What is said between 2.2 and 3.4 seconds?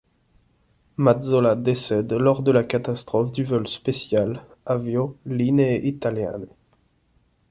de la catastrophe